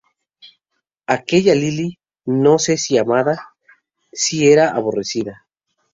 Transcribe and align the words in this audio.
¡aquella 1.05 1.53
Lilí, 1.53 1.99
no 2.25 2.57
sé 2.57 2.75
si 2.77 2.97
amada, 2.97 3.53
si 4.11 4.51
aborrecida! 4.59 5.45